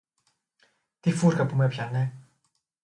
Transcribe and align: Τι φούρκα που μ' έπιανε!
Τι 0.99 1.11
φούρκα 1.11 1.45
που 1.45 1.55
μ' 1.55 1.61
έπιανε! 1.61 2.13